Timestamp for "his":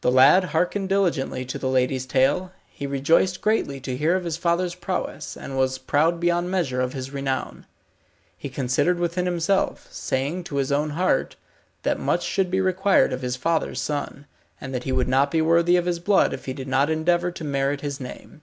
4.24-4.38, 6.94-7.10, 10.56-10.72, 13.20-13.36, 15.84-15.98, 17.82-18.00